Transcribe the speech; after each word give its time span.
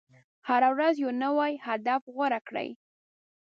هره 0.47 0.69
ورځ 0.75 0.95
یو 1.03 1.11
نوی 1.23 1.53
هدف 1.67 2.01
غوره 2.15 2.39
کړئ. 2.47 2.69